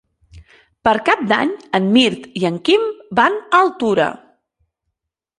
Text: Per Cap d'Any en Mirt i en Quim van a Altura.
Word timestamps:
Per 0.87 0.93
Cap 1.09 1.19
d'Any 1.31 1.51
en 1.79 1.89
Mirt 1.97 2.25
i 2.43 2.47
en 2.49 2.57
Quim 2.69 2.87
van 3.19 3.37
a 3.43 3.59
Altura. 3.65 4.07